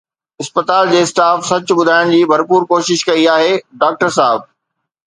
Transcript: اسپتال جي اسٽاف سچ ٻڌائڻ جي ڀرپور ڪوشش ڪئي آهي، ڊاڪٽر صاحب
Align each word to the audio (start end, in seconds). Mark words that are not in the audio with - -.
اسپتال 0.43 0.85
جي 0.93 1.01
اسٽاف 1.07 1.37
سچ 1.51 1.65
ٻڌائڻ 1.81 2.05
جي 2.15 2.21
ڀرپور 2.33 2.61
ڪوشش 2.73 2.99
ڪئي 3.11 3.23
آهي، 3.35 3.53
ڊاڪٽر 3.85 4.09
صاحب 4.19 4.39